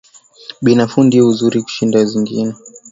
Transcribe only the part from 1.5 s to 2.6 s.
kushinda zingine